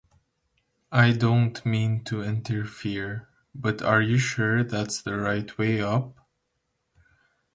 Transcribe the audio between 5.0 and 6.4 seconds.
right way up?